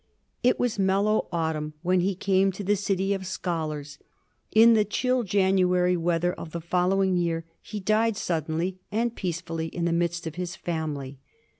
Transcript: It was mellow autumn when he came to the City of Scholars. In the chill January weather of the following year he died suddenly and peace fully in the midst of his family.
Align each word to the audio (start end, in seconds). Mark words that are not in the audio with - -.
It 0.41 0.59
was 0.59 0.79
mellow 0.79 1.27
autumn 1.31 1.75
when 1.83 1.99
he 1.99 2.15
came 2.15 2.51
to 2.53 2.63
the 2.63 2.75
City 2.75 3.13
of 3.13 3.27
Scholars. 3.27 3.99
In 4.51 4.73
the 4.73 4.83
chill 4.83 5.21
January 5.21 5.95
weather 5.95 6.33
of 6.33 6.53
the 6.53 6.59
following 6.59 7.17
year 7.17 7.45
he 7.61 7.79
died 7.79 8.17
suddenly 8.17 8.79
and 8.91 9.15
peace 9.15 9.41
fully 9.41 9.67
in 9.67 9.85
the 9.85 9.93
midst 9.93 10.25
of 10.25 10.33
his 10.41 10.55
family. 10.55 11.19